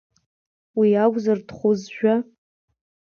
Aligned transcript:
Уи 0.77 0.89
акәзар 1.03 1.39
дхәызжәа? 1.47 2.15